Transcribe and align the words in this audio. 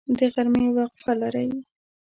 د 0.17 0.19
غرمې 0.33 0.65
وقفه 0.75 1.11
لرئ؟ 1.21 1.49